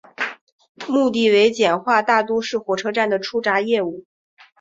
[0.87, 4.03] 目的为简化大都市火车站的出闸业务。